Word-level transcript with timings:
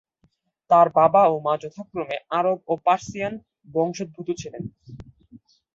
তার 0.69 0.87
বাবা 0.97 1.21
ও 1.27 1.45
মা 1.45 1.53
যথাক্রমে 1.61 2.17
আরব 2.37 2.57
ও 2.67 2.83
পারসিয়ান 2.85 3.33
বংশোদ্ভূত 3.73 4.27
ছিলেন। 4.41 4.63